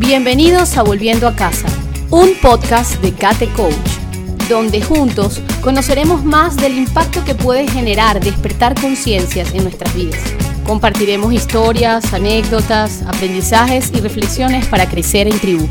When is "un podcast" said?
2.08-3.00